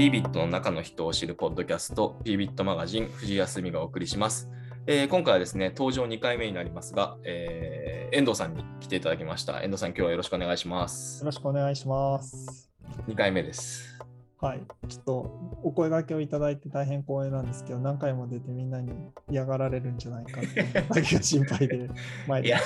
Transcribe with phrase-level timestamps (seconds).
[0.00, 4.48] b ビットの中の人を知るポッドキャスト b ビットマガジン藤井康美がお送りします。
[4.86, 9.62] えー今回はですね、登場2回目になりますが、えー遠藤さんに来ていただきました。
[9.62, 11.26] 遠藤さん、今日はよろしくお願いしますよ。
[11.26, 12.70] ろしくお願いします。
[13.08, 13.99] 2回目です。
[14.40, 14.62] はい。
[14.88, 15.12] ちょっと
[15.62, 18.90] お声掛けをいただいて大変光栄なんですけど、何回も出てみんなに
[19.30, 21.90] 嫌がられるんじゃないかっていうだけが心配で
[22.26, 22.58] 前いや、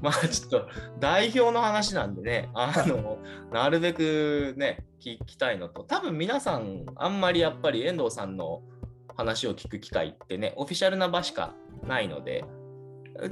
[0.00, 0.68] まあちょっと
[1.00, 3.18] 代表の話なんでね、 あの、
[3.52, 8.62] なるべくね、聞きたいのと、多分皆さん、あんまりやっぱり遠藤さんの
[9.16, 12.44] 話を聞く機会ってね、オフィシャルな場しかないので、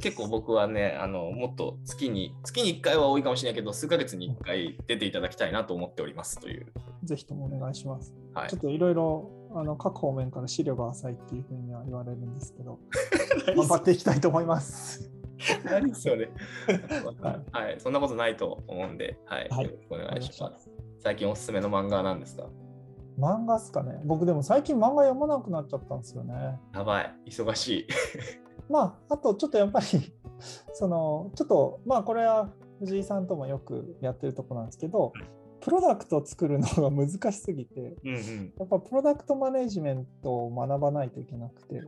[0.01, 6.67] 結構僕はね、あの、もっと月に、月に1回は多いかもしれないけど、数ヶ月に1回出ていただきたいなと思っておりますという。
[7.05, 8.15] ぜひともお願いします。
[8.35, 8.61] はいちょっ。
[8.61, 12.79] といろいろあの各方面から資料が浅いっていうふうには言われるんですけど、
[13.57, 15.11] 頑張っていきたいと思います。
[15.65, 16.31] 何それ、
[17.23, 20.71] ははい、そんなことないと思うんで、はい、はいよろしくお願いします。
[20.99, 22.47] 最近おすすめの漫画は何ですか？
[23.19, 24.01] 漫画っすかね。
[24.05, 26.59] 僕でも最近漫画読まなくなっちゃったんですよね。
[26.75, 27.87] やばい、忙しい。
[28.71, 29.87] まあ、あとちょっとやっぱり、
[30.75, 35.13] その、ちょっと、まあ、これは藤井さんともよくやってるとこなんですけど、
[35.61, 38.53] プロダクトを作るのが難しすぎて、うんうん。
[38.59, 41.83] やっぱプロダクトマネジメントを学ばないといけなくて、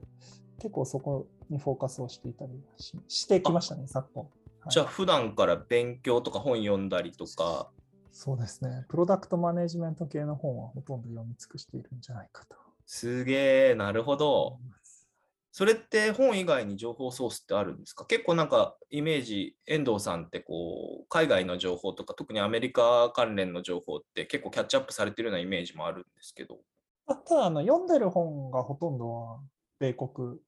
[0.59, 4.25] 結構そこにフォーカスをしていたりししてきましたね、昨今。
[4.25, 4.33] はい
[4.71, 7.69] じゃあ普段から勉強とか本読んだりとか、
[8.13, 12.55] そうですね、プロダクトマネジメント系の本はほとんど読み尽くしているんじゃないかと
[12.87, 14.59] すげえ、なるほど。
[15.55, 18.07] それって本以外に情報ソースってあるんですか？
[18.07, 26.59] 結構なんかイメージ、遠藤さんってこう、海外の情報とか、特にアメリカ関連の情報って結構キャッチアップされてるようなイメージもあるんですけど。
[27.07, 29.41] あただあの、読んでる本がほとんどは
[29.79, 30.39] 米国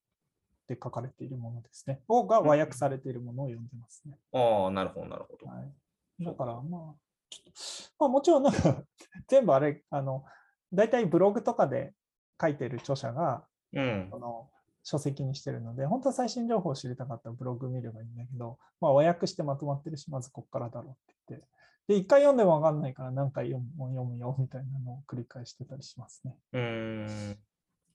[0.66, 2.00] で書かれているものですね。
[2.08, 4.16] をが和訳されているものを読んでますね。
[4.32, 5.47] ああ、なるほど、なるほど。
[5.47, 6.94] はい、だからまあ、
[7.28, 7.52] ちょっと
[7.98, 8.82] まあ、もちろんなんか
[9.28, 10.25] 全部あれ、あの、
[10.72, 11.93] 大体ブログとかで
[12.41, 13.44] 書いてる著者が、
[13.75, 14.19] うんそ。
[14.19, 14.48] の
[14.84, 21.47] 書籍にしてるので、本当は最新情報を知りたかったらブログ見ればいいんだけど、まあ、和訳してまとまってるし、まずここからだろうって言って、
[21.89, 26.37] で、一回読んでもわかんないから何回読む読むよみたいなのを繰り返してたりしますね。
[26.53, 27.39] うーん。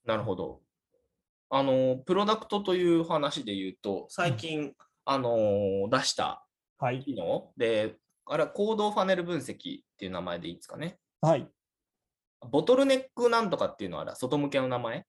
[0.06, 0.62] なるほど。
[1.52, 4.74] あの、プロダクトという話で言うと、最近、
[5.06, 6.46] あの、出した
[6.80, 7.02] はい。
[7.02, 10.98] 機能で、あれは行動ファネル分析っていう名前でいいですかね。
[11.22, 11.48] はい。
[12.50, 15.06] ボトルネックなんとかっていうのは外向けの名前？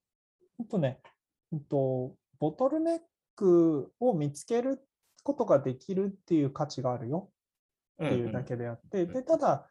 [0.58, 1.10] ほんとね、うん
[1.58, 3.00] と、ボトルネッ
[3.34, 4.86] クを見つける
[5.22, 7.30] ことができるっていう価値があるよ
[8.04, 9.66] っていうだけであって、うんで、ただ、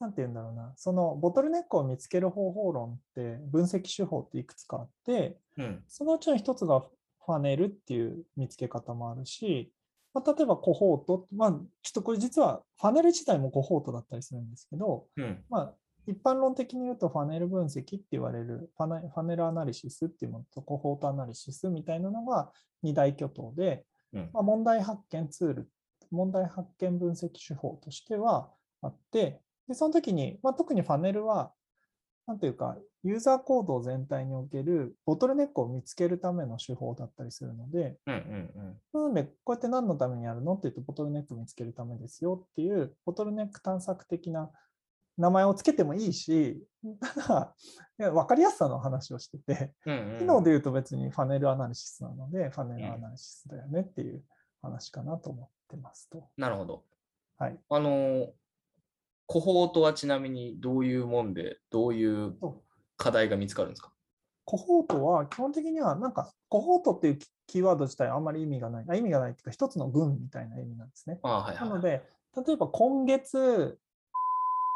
[0.00, 5.36] なんて言うんだろうな、そのボトルネックを見つける方法論って分析手法っていくつかあって、
[5.88, 6.80] そのうちの一つが
[7.26, 9.72] ファネルっていう見つけ方もあるし、
[10.14, 15.44] まあ、例えばコホート、まあ、ちょっとこれ実はファネル自体もコホートだったりするんですけど、うん。
[15.50, 15.74] まあ、
[16.08, 22.50] 一般論的に言うとファネル分析って言われるファネファネルアナリシスっていうものとコホートアナリシスみたいなのが
[22.82, 24.30] 二大巨頭で、うん。
[24.32, 25.68] まあ、問題発見ツール、
[26.10, 31.52] 問題発見分析手法としてはあって、でその時に、まあ、特にファネルは、
[32.26, 38.80] なんていうか、ユーザー行動全体におけるボトルネックを見つけるための手法だったりするので、うんうん。
[38.92, 44.50] なので、こうやって何のためにやるのって言うと、ボトルネック見つけるためですよっていう、ボトルネック探索的な
[45.18, 46.64] 名前をつけてもいいし、
[47.00, 47.54] た
[47.98, 54.22] だ、分かりやすさの話をしてて、うん機能で言うと別にファネルアナリシスなので、ファネルアナリシスだよねっていう
[54.62, 56.28] 話かなと思ってますと。
[56.36, 56.84] なるほど。
[57.36, 57.58] はい。
[57.68, 58.28] あの、
[59.26, 62.36] コホートはちなみにどういうもんで、どういう
[62.96, 63.92] 課題が見つかるんですか？
[64.44, 68.84] コホートは基本的には、なんか、コホートっていうキキーワード自体はあんまり意味がない。
[68.88, 71.18] あ意味がないっていうか、一つの群みたいな意味なんですね。
[71.22, 71.68] ああはいははい。
[71.70, 72.02] ないので、
[72.46, 73.78] 例えば今月、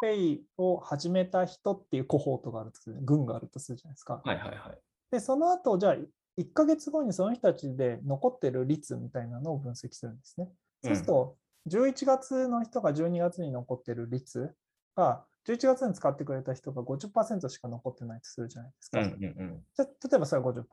[0.03, 4.21] ペイを始めた人っていうコホートがあるとする、群があるとするじゃないですか。
[4.25, 4.79] はいはいはい。
[5.13, 5.97] で、その後、じゃあ、
[6.37, 10.51] 1ヶ月後にその人たちで残ってる率みたいなのを分析するんですね。
[10.83, 11.37] そうすると、
[11.69, 14.53] 11月の人が12月に残ってる率
[14.97, 19.01] が、11月に使ってくれた人が50%しか残ってないとするじゃないですか。
[19.01, 19.65] うんうんうん。
[19.75, 20.65] じゃあ例えばそれは50%。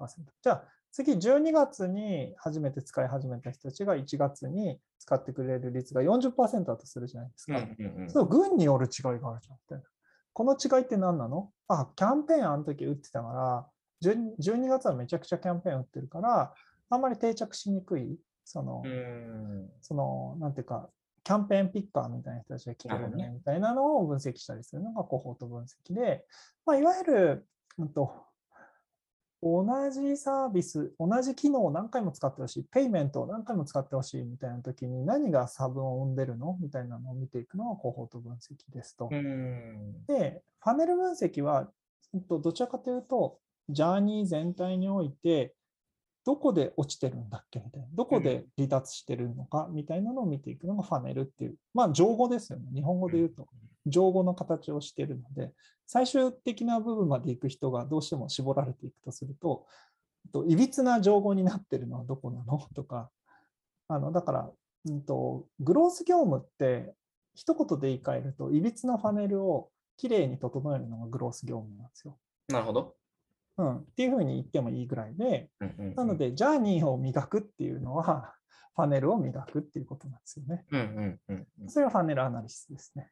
[0.41, 7.61] じゃあ次12月に初めて使い始めた人たちが1月に使ってくれる率が40%だとするじゃないですうんか。
[7.79, 9.83] うんうんそう、群による違いがあるじゃんみたいな。
[10.33, 11.51] この違いって何なの？
[11.67, 13.67] あ、キャンペーンあの時打ってたか
[14.01, 16.53] ら、12 12月はめちゃくちゃキャンペーン打ってるから、
[16.89, 20.89] あんまり定着しにくい、その、うんその、なんていうか、
[21.23, 23.31] キャンペーンピッカーみたいな人たちが来てるねね。
[23.33, 24.81] みたいなのを分析したりする。
[24.81, 26.25] のがコホート分析で、
[26.65, 28.11] まあ、いわゆる、うんと、
[29.41, 36.57] 同じサービス、同じ機能を何回も使ってほしい、ペイメントを何回も使ってほしいみたいな時に何が差分を生んでるの？
[36.59, 39.07] みたいなのを見ていくのがコホート分析ですと。
[39.09, 40.05] うん。
[40.07, 41.71] で、ファネル分析は
[42.13, 43.39] うんとどちらかというと、
[43.69, 45.55] ジャーニー全体において、
[46.29, 52.69] どこで落ちてるんだっけみたいな、どこで離脱してるのかみたいなのを見ていくのがファネルっていう、まあ、情語ですよね。
[52.71, 53.47] 日本語で言うと、
[53.87, 55.51] 情語の形をしているので、
[55.87, 59.65] 最終的な部分まで行く人がどうしても絞られていくとすると、
[60.45, 63.09] いびつな情報になってるのはどこなのとか、
[63.87, 64.51] あのだから、
[64.85, 66.93] うんと、グロース業務って
[67.33, 72.19] 一言で言い換えると、いびつなファネルをきれいに整えるのがグロース業務なんですよ。
[72.49, 72.98] なるほど。
[73.59, 75.49] うん、っていうふうに言ってもいいぐらいで、
[75.95, 78.33] なので、ジャーニーを磨くっていうのは、
[78.75, 80.65] ファネルを磨くっていうことなんですよね。
[80.71, 83.11] うんうんうんうん、それがファネルアナリシスですね。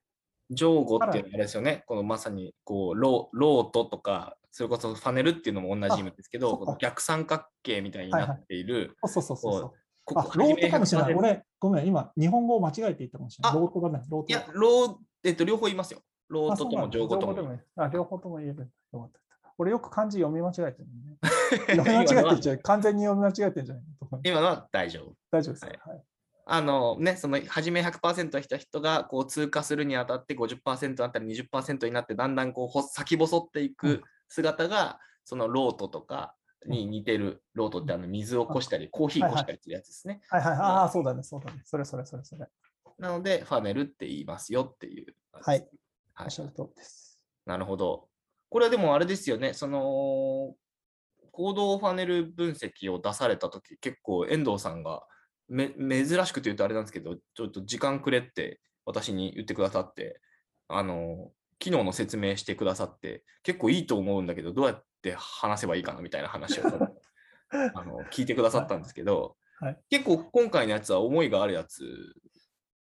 [0.49, 1.83] 上語ってあれですよね。
[1.85, 8.73] このまさにこうロロートとか、それこそファネルっていうのも同じ意味ですけど、この逆三角形みたいになっている。
[8.73, 9.73] はいはい、そうそうそうそう。
[10.15, 11.13] あ、漏斗かもしれない。
[11.13, 13.59] 俺、ごめん、今、日本語を間違えて言ったかもしれない。
[13.59, 14.27] ロートがね、ロート。
[14.29, 14.95] いや、ロー、
[15.25, 15.99] えっと、両方言いますよ。
[16.29, 17.59] 漏斗ともじょうごとも。
[17.75, 18.71] あ、両方とも言える。
[18.93, 19.19] よかった。
[19.57, 21.17] 俺よく漢字読み間違えてるね。
[21.75, 22.59] 読み間違えてるじゃん。
[22.59, 23.83] 完全に読み間違えてるじゃない
[24.23, 25.15] 今のは大丈夫。
[25.31, 26.03] 大丈夫です、はい、はい。
[26.49, 40.21] あのね、その初め100%した人がこう通過するにあたって50%あったり20%になってだんだんこう先細っていく姿が、うん、そのロートとかに似てる、ロートってあの水をこしたり、コーヒーこしたりするやつですね。
[40.29, 41.61] はいはい、ああ、そうだね、そうだね。
[41.65, 42.47] それそれそれそれ。
[42.97, 45.13] なので、ファネルって言いますよっていう。
[45.33, 45.67] はい。
[46.13, 47.19] はい、おっしゃる通りです。
[47.45, 48.07] なるほど。
[48.49, 50.55] これはでもあれですよね、その、
[51.31, 55.03] 行動ファネル分析を出されたとき、結構遠藤さんが
[55.47, 60.19] め珍しくて言うとあれなんですけど、ちょっと時間くれって私に言ってくださって、
[60.67, 66.63] あの、機能の説明してくださって、結構いいと思うんだけど、どうやって話せばいいかなみたいな話を
[67.49, 69.73] あの聞いてくださったんですけど、はい。
[69.73, 72.13] はい、結構今回のやつは思いがあるやつ。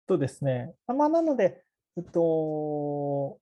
[0.08, 1.64] とですね、まあ、なので、
[1.98, 3.40] えっと、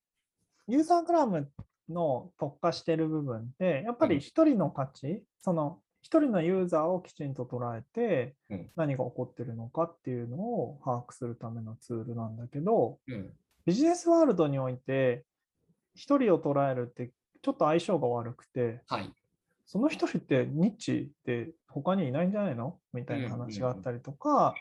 [0.68, 1.51] ユーザーグラム
[1.89, 8.36] の特化している部分で、やっぱり一人の価値、うん、その一人のユーザーをきちんと捉えて、
[8.75, 13.30] 何が起こってるのかっていうのを把握するためのツールなんだけど、うん、
[13.65, 15.25] ビジネスワールドにおいて、
[15.95, 19.12] 一人を捉えるってちょっと相性が悪くて、はい、
[19.65, 22.77] その一人ってニッチで他にいないんじゃないの？
[22.94, 24.56] みたいな話があったりとか、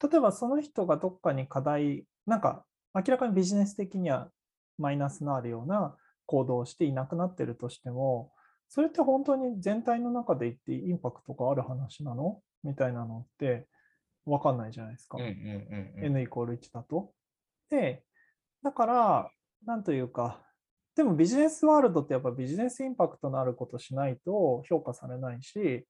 [0.00, 2.64] 例えばその人がどっかに課題、なんか
[2.94, 4.30] 明らかにビジネス的には
[4.78, 5.96] マイナスのあるような
[6.30, 8.30] 行動をしていなくなってるとしても、
[8.68, 12.40] それって本当に全体の中で言ってインパクトがある話なの？
[12.62, 13.66] みたいなのって
[14.26, 15.18] 分かんないじゃないですか。
[15.18, 17.10] N イコール1だと。
[17.68, 18.04] で、
[18.62, 19.30] だから、
[19.66, 20.40] なんというか、
[20.94, 25.84] でもビジネスワールドってやっぱビジネスインパクトのあることしないと評価されないし、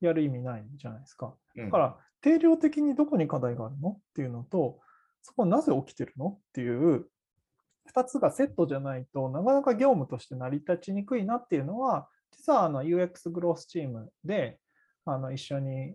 [0.00, 1.36] やる意味ないじゃないですか。
[1.56, 3.90] だから、定量的にどこに課題があるの？
[3.90, 4.80] っていうのと、
[5.22, 6.30] そこはなぜ起きてるの？
[6.30, 7.06] っていう
[7.92, 14.58] 2つがセットじゃないとなかなか業務として成り立ちにくいなっていうのは実はあの UX グロースチームで
[15.04, 15.94] あの一緒に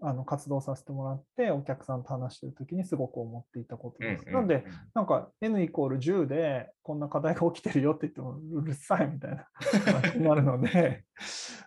[0.00, 4.26] あの活動させてもらってお客さんと話してる時にすごく思っていたことです。
[4.26, 4.64] なんで
[4.94, 9.48] なんか N イコール10でこんな課題が起きてるよって言ってもうるさいみたいな
[10.00, 11.04] 話になるので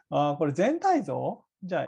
[0.09, 1.43] あこれ全体像？
[1.63, 1.85] じゃあっ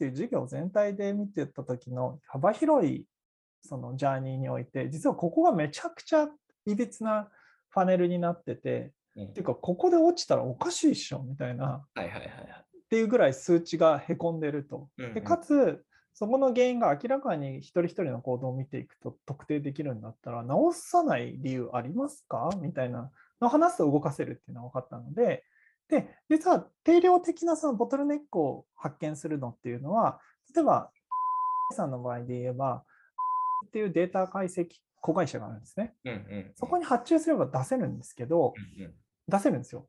[0.00, 3.06] ていう授業全体で見てた時の幅広い
[3.62, 6.28] そのジャーニーにおいて実はここがめちゃくちゃ
[6.66, 7.28] いびつな
[7.72, 12.28] パネルになってて、うん、っていうかここで落ちたらおかしいっしょみたいな、はいはいはい、っ
[12.88, 14.88] ていうぐらい数値がへこんでると。
[14.96, 22.50] でかつそこの原因が明らかに一人一人の行動を見ていくと特定できるんだったら直さない理由ありますか？
[22.60, 25.44] みたいなのを話すと動かせるっていうのは分かったので。
[25.86, 30.18] で実は定量的なそのボトルネックを発見するのっていうのは
[30.54, 30.90] 例えば
[31.72, 32.84] さんの場合で言えば
[33.66, 34.68] っていうデータ解析
[35.04, 35.94] 子会社があるんですね。
[36.06, 38.94] うんうん、そこに発注すれば出せるんですけど、うんうん、
[39.28, 39.86] 出せるんですよ。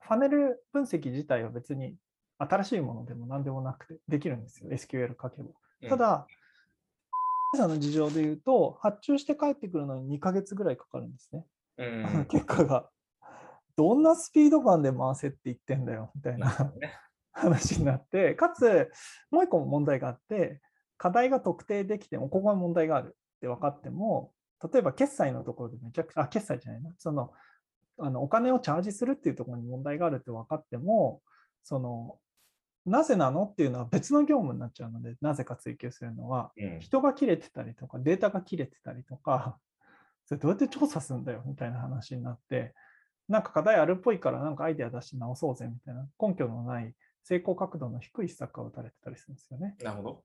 [0.00, 1.96] ファネル分析自体は別に
[2.36, 4.68] 新しいものでも何でもなくてできるんですよ。
[4.68, 5.48] SQL 書けば。
[5.88, 6.26] ただ、
[7.54, 11.46] うん、さんの事情で言うと、発注して帰ってくるのに2ヶ月ぐらいかかるんですね。
[11.78, 12.90] うん、 結果が。
[13.76, 16.54] どんなスピード感で回せって言ってんだよみたいな
[17.32, 18.90] 話になって、かつ、
[19.30, 20.60] もう一個問題があって、
[20.98, 23.16] 課題が特定できても、ここは問題がある。
[23.42, 24.32] って分かっても、
[24.72, 27.32] 例えば決済のところでめちゃくちゃ、あ、決済じゃないな、その、
[27.98, 31.20] あのお金をチャージするっていうところに問題があるって分かっても、
[31.64, 32.18] その、
[32.86, 39.58] なぜなのっていうのは別の業務になっちゃうので、なぜか追求するのは、人が切れてたりとか、データが切れてたりとか、
[40.26, 42.74] それどうやって調査するんだよみたいな話になって、
[43.28, 46.08] なんか課題あるっぽいからなんかアイデア出して直そうぜみたいな。
[46.20, 46.94] 根拠のない
[47.24, 49.76] 成功角度の低い施策が打たれてたりするんですよね。
[49.82, 50.24] なるほど。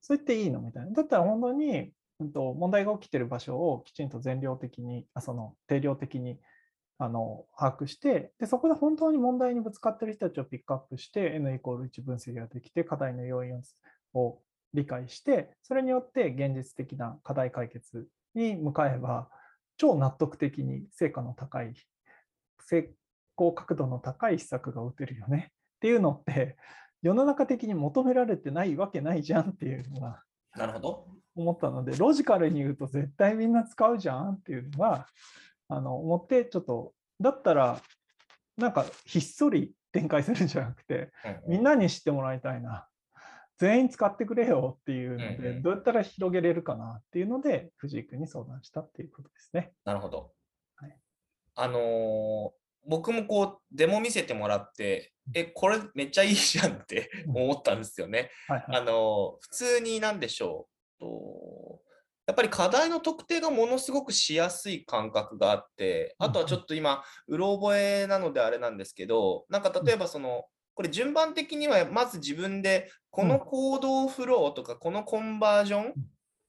[0.00, 0.60] そう言っていいの？
[0.60, 0.90] みたいな。
[0.92, 6.38] だったら本当に問題が起きている場所をきちんと全量的に、あその定量的に
[6.98, 13.60] あの把握してで、そこで本当に問題にぶつかっている人たちをピックアップして、N イコール1分析ができて、課題の要因
[14.14, 14.38] を
[14.74, 19.28] 理解して、それによって現実的な課題解決に向かえば、
[19.76, 21.74] 超納得的に成果の高い、
[22.60, 22.90] 成
[23.36, 25.50] 功角度の高い施策が打てるよね。
[25.50, 26.56] っていうのって、
[27.02, 30.22] 世の中的に求められてないわけないじゃんっていうのが
[30.56, 31.06] なるほど。
[31.34, 35.06] 思ったので、ロジカルに言うと絶対みんな使うじゃんっていうのは、
[35.68, 37.80] あの思って、ちょっと、だったら、
[38.56, 41.10] なんかひっそり展開するんじゃなくて、
[41.46, 42.86] みんなに知ってもらいたいな。
[43.58, 49.72] 全員使ってくれよっていうので、どうやったら広げれるかなっていうので、藤井君に相談したっていうことですね。
[49.84, 50.32] なるほど。
[50.76, 50.98] はい、
[51.54, 52.50] あのー、
[52.88, 58.30] 僕もこう、デモ見せてもらって、え、これめっちゃいいじゃんって思ったんですよね。
[58.48, 60.71] はいはい、あのー、普通になんでしょう。
[61.02, 61.80] と
[62.26, 70.44] やっぱり課題の特定がものすごくしやすい感覚があって、あとはちょっと今、うろ覚えなのであれなんですけど、なんか例えばその、
[70.74, 75.94] これ順番的にはまず自分でこの行動フローとかこのコンバージョン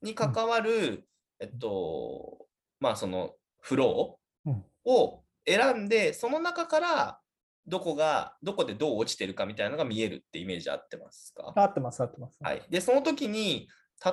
[0.03, 1.07] に関わる、
[1.39, 2.45] えっと、
[2.79, 4.51] まあそのフロー
[4.85, 7.19] を選んで、その中から
[7.65, 11.51] どこが、どこでどう落ちてるかみたいなのが見えるってイメージ合ってますか？
[11.55, 12.37] 合ってます、合ってます。
[12.41, 12.61] はい。
[12.69, 13.67] で、その時に、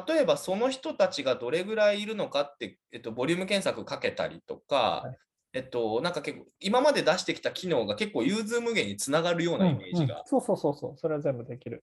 [0.08, 5.16] 例えばその人たちがどれぐらいいるのかって、えっと、ボリューム検索かけたりとか、はい、
[5.52, 11.82] えっと、なんか結構、今まで出してきた機能が結構融通無限につながるようなイメージが、うんうん、そうそうそうそう、それは全部できる。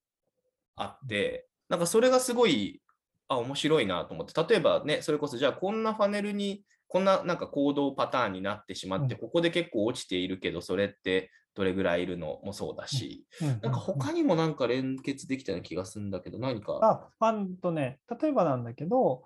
[0.78, 2.82] あって、なんかそれがすごい、
[3.28, 13.48] あ、面白いなと思って、例えばね、それこそじゃあこんなパネルに、こんななんか行動パターンになってしまって、うん、ここで結構落ちているけど、それってどれぐらいいるのもそうだし、うん。
[13.48, 16.80] うん、なんか他にもなんか連結できたような気がするんだけど、何か？
[16.84, 19.24] あ、あとね、例えばなんだけど、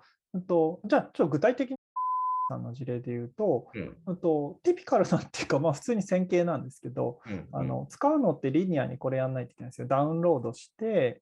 [0.48, 1.76] とじゃあちょっと具体的に
[2.48, 3.66] さんの事例で言うと、
[4.06, 9.86] うん、とティピカルなっていうか、まあ、普通に線形なんですけど、うんうん、あの使うのってリニアにこれやんないといけないんですよ。
[9.86, 11.20] ダウンロードして、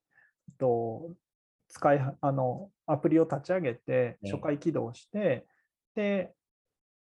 [0.57, 1.11] と
[1.67, 5.45] 使いあのアプリを立ち上げて、初回起動して、
[5.93, 6.33] で、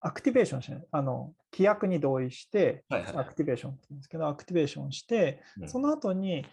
[0.02, 6.46] アクティベーションしない、あの規約に同意して、アクティベーションって言うんですけど、アクティベーションして、その後に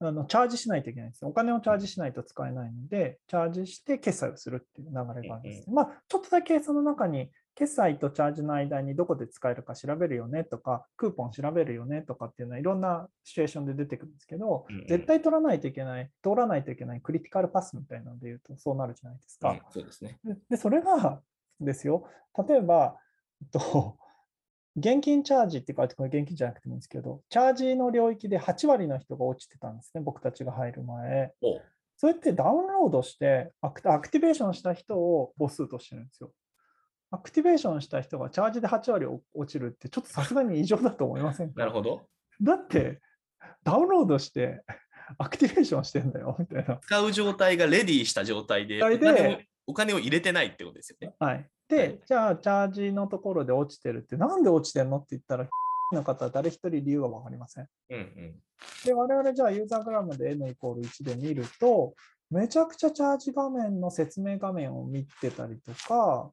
[0.00, 1.24] あのチャージしないといけないんです。
[1.24, 5.70] お金をチャージしないと使えないので、チャージして決済をするっていう流れがあるんです。
[5.70, 19.50] まあ、ちょっとだけその中に決済とチャージの間にどこで使えるか調べるよねとか、クーポン調べるよねとかっていうのはいろんなシチュエーションで出てくるんですけど、うんうん、絶対取らないといけない、通らないといけないクリティカルパスみたいなので言うとそうなるじゃないですか。
[19.50, 20.20] うん、そうですね。
[20.48, 21.20] で、それが
[21.60, 22.08] ですよ、
[22.48, 22.98] 例えば、
[23.52, 23.96] と
[24.76, 31.32] 現金チャージって書いてこれ現金じゃなくてもいいんですけど、チャージの領域で8割の人が落ちてたんですね、僕たちが入る前。
[31.96, 36.32] それってダウンロードしてアクティベーションした人を母数としてるんですよ。
[37.10, 41.58] アクティベーションした人がチャージで8割落ちるって、ちょっとさすがに異常だと思いませんか？
[41.58, 42.06] なるほど。
[42.40, 43.00] だって、
[43.64, 44.62] ダウンロードして
[45.18, 46.78] アクティベーションしてんだよみたいな。
[46.82, 48.78] 使う状態がレディーした状態で、
[49.68, 51.14] お金を入れてないってことですよね。
[51.20, 51.46] はい。
[51.68, 55.46] で、じゃあ、チャージのところで落ちてるって、なんで落ちてんのって言ったら、
[55.92, 57.68] の方は誰一人理由は分かりません。
[57.90, 58.34] うんうん、
[58.84, 61.94] で、我々じゃあユーザーグラムで N イコール1で見ると、
[62.30, 66.30] めちゃくちゃチャージ画面の説明画面を見てたりとか、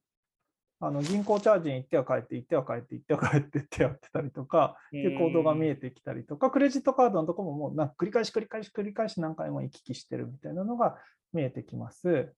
[0.81, 10.97] あの銀行チャージに行っては帰って、行っては帰って、行っては帰ってってやってたりとか、っていう行動が見えてきたりとか、クレジットカードのところももうなんか繰り返し繰り返し繰り返し何回も行き来してるみたいなのが
[11.33, 12.33] 見えてきます。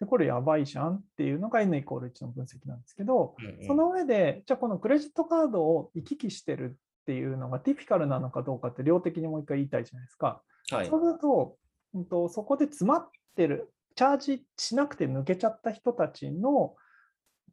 [0.00, 10.42] で、これやばいじゃんっていうのが N イコール1の分析なんですけど、うんうん、その上で、じゃあこのクレジットカードを行き来してるっていうのがティピカルなのかどうかって量的にもう一回言いたいじゃないですか。
[10.70, 11.56] はい、そうすると、
[11.94, 16.74] うんと、そこで詰まってる、チャージしなくて抜けちゃった人たちの、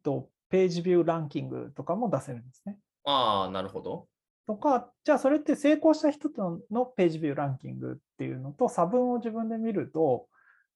[0.02, 2.78] とページビューランキングとかも出せるんですね。
[3.04, 4.06] ああ、なるほど。
[4.46, 10.26] とか、じゃあそれって成功した人とのページビューランキングっていうのと差分を自分で見ると、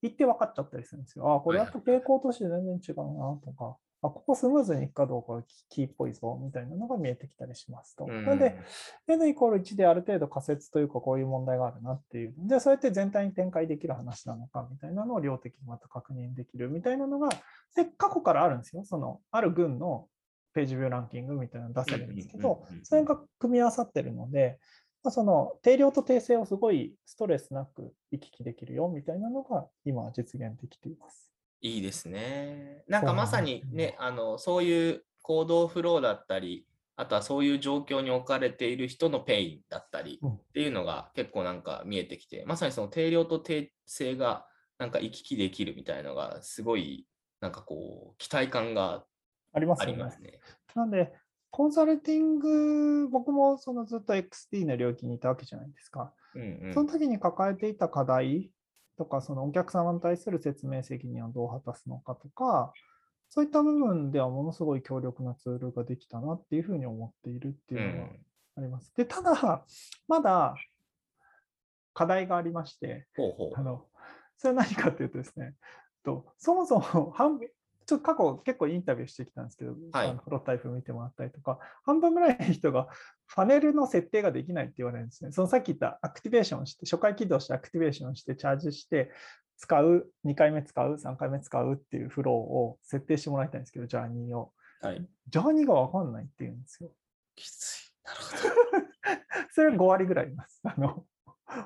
[0.02, 1.34] 行って分かっちゃったりするんですよ。
[1.34, 8.08] あ、これやっぱ傾向として全然違うなとか、あ、ここスムーズにいくかどうかキーっぽいぞみたいなのが見えてきたりしますと。
[8.08, 8.58] なので、
[9.06, 12.34] N イコール1である程度仮説というかこういう問題があるなっていう。
[12.36, 17.28] で、そうやって全体に展開できる話なのかみたいなのを量的にまた確認できるみたいなのが、
[17.96, 18.84] 過去からあるんですよ。
[18.84, 20.08] その、ある群の
[20.52, 24.58] ページビューランキングみたいなの出せるんですけど、それが組み合わさってるので、
[25.04, 31.32] まあ、その定量と定性をすごいストレスなく行き来できるよみたいなのが今実現できています。
[31.60, 32.84] いいですね。
[32.88, 36.66] なんかまさにね、あのそういう行動フローだったり、
[36.96, 44.46] あとはそういう状況に置かれている人のペインだったりっていうのが結構なんか見えてきて、まさにその定量と定性が
[44.78, 47.06] なんか行き来できるみたいなのがすごい
[47.40, 49.04] なんかこう期待感が
[49.52, 50.40] ありますね。
[50.74, 51.12] なんで
[51.52, 56.12] コンサルティング、僕もそのずっと XT の領域にいたわけじゃないですか。
[56.34, 58.50] うんうんその時に抱えていた課題
[58.96, 62.72] とか、そのお客様に対する説明責任をどう果たすのかとか、
[63.28, 68.10] そういった部分ではものすごい強力なツールができたなっていうふうに思っているってういうのはん
[68.56, 68.90] あります。
[68.96, 69.64] で、ただ、
[70.08, 70.54] まだ
[71.92, 73.50] 課題がありまして、ほうほう。
[73.54, 73.84] あの
[74.38, 75.54] それは何かっていうとですね、
[76.02, 77.48] とそもそも半分、
[77.86, 82.88] ちょっと過去結構インタビューしてきたんですけど、はいあのプロタイプ見てもらったりとか、半分ぐらいの人が
[83.26, 85.32] ファネルの設定ができないって言われるんですね。
[85.32, 89.10] そのさっき言ったアクティベーションをして、初回起動してアクティベーションして、チャージして、
[89.56, 94.52] 使う、2回目使う、3回目使うっていうフローを設定してもらいたいんですけど、ジャーニーを。
[94.80, 95.06] はい。
[95.28, 96.90] ジャーニーがわかんないっていうんですよ。
[97.36, 97.92] きつい。
[98.04, 98.82] なるほど。
[99.54, 100.60] それ5割ぐらいいます。
[100.64, 101.06] あの、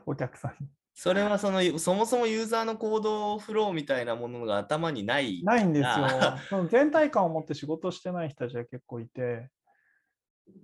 [0.05, 0.69] お客さんに。
[0.99, 5.43] それはそのそもそもユーザーの行動フローみたいなものが頭にない。
[5.45, 6.39] ないんですよあ。
[6.49, 9.51] その全体感を持って仕事してない人たちが結構いて、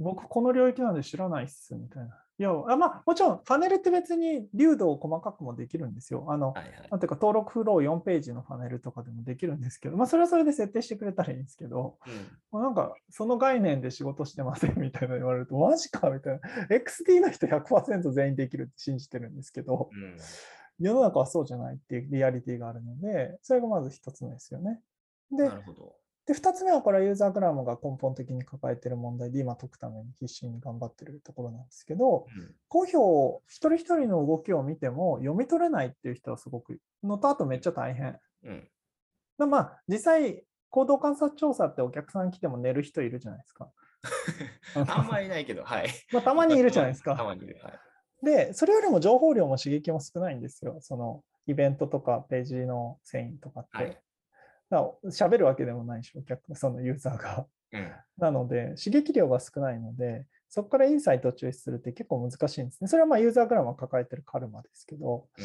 [0.01, 2.19] 僕この領域なんで知らないっすみたいな。
[2.39, 6.27] いや、あまあ、もちろんファネルって別に流度を細かくもできるんですよ。
[6.29, 6.89] あの、はいはい。
[6.91, 11.99] なんていうか登録フロー4ページのファネルとかでもできるんですけど、まあそれはそれで設定してくれたらいいんですけど、
[12.53, 16.41] うんなんかその概念で仕事してませんみたいなの言われると、マジかみたいな。
[16.71, 20.17] XD の人100%全員できるって信じてるんですけど、うん
[20.79, 24.81] 世の中はそうじゃないっていうリアリティがあるので、それがまず一つ目ですよね。
[25.31, 25.95] でな、るほど。
[26.27, 38.19] で2つ目はこれはユーザーグラムが根本的に抱えている問題で今解くために必死に頑張ってるところなんですけど、うん公表一人一人の動きを見ても読み取れないっていう人はすごくのとあとめっちゃ大変。
[38.45, 38.69] うん。
[39.39, 43.71] でまあ実際行動観察調査ってお客さん来ても寝る人いるじゃないですか。
[44.75, 45.89] あんまりいないけど、はい。
[46.13, 47.25] まあ、たまにいるじゃないですたか。
[47.25, 47.61] まにいる。
[47.63, 48.25] はい。
[48.25, 50.79] で、それよりも情報量も刺激も少ないんですよ。
[50.81, 53.77] そのイベントとかページの遷移とかって。
[53.77, 54.03] はい
[55.07, 57.47] 喋るわけでもないし、お客そのユーザーが。
[57.73, 57.93] うん。
[58.19, 62.89] なので、刺激量が少ないので、そこからインサイトを抽出するって結構難しいんですね。
[62.89, 65.45] それはまあユーザーグラムが抱えてるカルマですけど、うん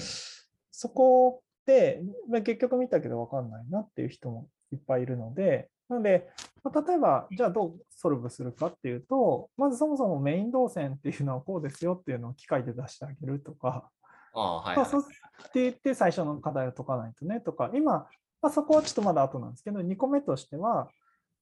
[0.79, 6.29] そこで、まあ、結局見たけど分かんないなっていう人もいっぱいいるので、なので、
[6.63, 13.89] まあ例えば、じゃあどうソルブするかっていうと、まずそもそもメイン動線っていうのはこうですよっていうのを機械で出してあげるとか、
[14.35, 14.91] ああ、はい、まあ、はい。
[14.91, 18.07] そうって言って最初の課題を解かないとねとか、今、
[18.41, 20.89] まあ、そこはちょっとまだ後なんですけど、2個目としては、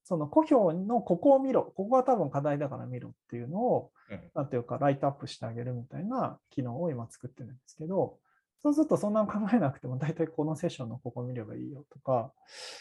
[0.03, 4.19] その古表のここを見ろ、ここが多分課題だから見ろっていうのを、うん。
[4.36, 8.19] なんていうか、ライトアップしてあげるみたいな機能を今作ってるんですけど、
[8.62, 12.31] そうするとそんなの考えなくても、大体このセッションのここ見ればいいよとか、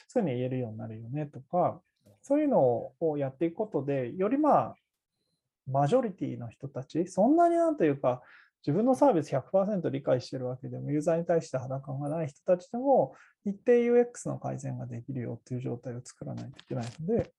[0.08, 1.80] そういうの言えるようになるよねとか、
[2.22, 4.76] そういうのをやっていくことで、よりまあ、
[5.66, 8.22] マジョリティの人たち、そんなになんというか、
[8.66, 17.32] 自分のサービス100%理解してるわけでも、ユーザーに対して肌感がない人たちでも、一定 UX の改善ができるよっていう状態を作らないといけないので、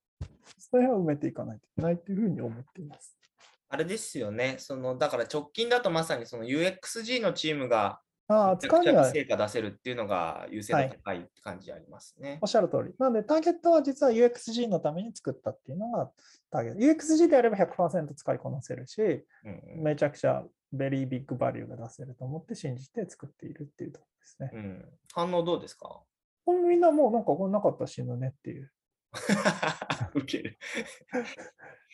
[0.60, 3.18] その辺を埋めていかないといけないというふうに思っています。
[3.70, 4.58] あれですよね。
[4.60, 12.48] その、だから直近だとまさにその UXG のチームがああ、使うには成果出せるっていうのが優先度高いって感じありますねおっ。
[12.48, 12.94] しゃる通り。
[12.98, 16.12] なので、ターゲットは実は UXG のために作ったっていうのが
[16.50, 16.80] ターゲット。
[16.80, 24.52] UXG であれば100%使いこなせるし、うんうんめちゃくちゃベリービッグバリューが出せると思って信じて作っているっていうところですね。
[24.54, 26.02] うん、反応どうですか？
[26.46, 28.72] これみんなもうなんかこれなかったら死ぬねっていう。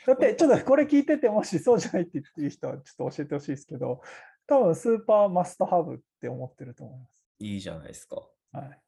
[0.07, 4.01] だってちょっとこれ聞いててもしそうじゃないって言っていう人はちょっと教えてほしいですけど、
[4.51, 7.07] 多分スーパーマストハブって思ってると思
[7.39, 8.17] いいいじゃないですか。
[8.51, 8.65] ます。
[8.65, 8.79] はい。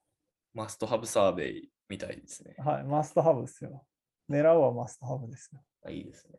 [0.54, 2.56] マストハブサーベイみたいですね。
[2.58, 3.86] はい、マストハブですよ。
[4.30, 5.64] 狙うはマストハブですよ。
[5.86, 6.34] あいいですね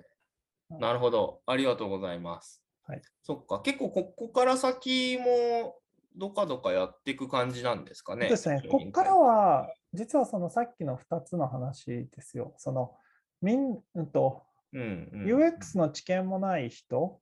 [0.69, 0.77] は。
[0.77, 1.41] いなるほど。
[1.47, 2.63] ありがとうございます。
[2.87, 3.03] はい。
[3.23, 3.63] そっか。
[3.63, 5.75] 結構ここから先も
[6.15, 8.27] どかどかやっていく感じなんですかね。
[8.27, 8.63] そうですね。
[8.69, 12.53] ここからは、実はそのさっきの2つの話ですよ。
[12.59, 12.95] その、
[13.41, 14.43] みん、うんと、
[14.75, 17.21] うんうん、UX の知見もない人、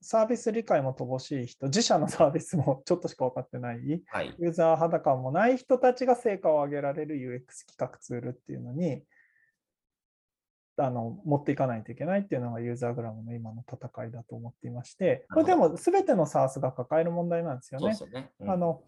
[0.00, 4.34] サービス理解も乏しい人、自社のサービスもちょっとしか分かってない、はい。
[4.38, 9.02] ユーザー肌感もない人たちが成果を上げられる UX 企画ツールっていうのに、
[10.78, 17.96] あの持っていかないといけないっていうのがユーザーグラムの今の戦いだと思っていまして、これでも全ての SARS が抱える問題なんですよね。
[18.46, 18.82] あの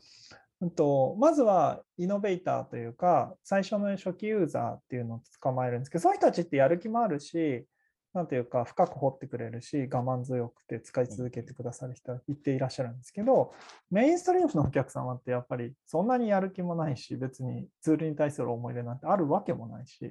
[0.60, 7.66] うんとまずはイノベーターというか、最初の初期ユーザーっていうのを捕まえるんですけど、そういう人たちってやる気もあるし、
[8.14, 13.52] なんていうか、深く掘ってくれるし、我慢強くて使い続けてくださる人は言っていらっしゃるんですけど、
[13.90, 20.10] メインストリームのお客様ってやっぱりそんなにやる気もないし、別にツールに対する思い入れなんてあるわけもないし、で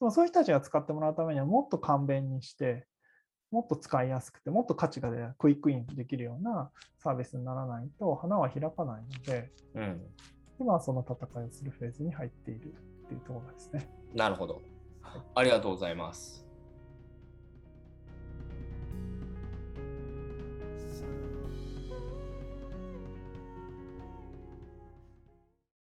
[0.00, 2.86] もそういう人たちが使ってもらうためにはもっと簡便にして、
[3.52, 10.00] もっと使いやすくて、もっと価値がクイックインできるようなサービスにならないと花は開かないので、うん。
[10.58, 13.88] 今はその戦いをするフェーズに入っているっていうところですね。
[14.14, 14.60] なるほど。
[15.34, 16.49] ありがとうございます。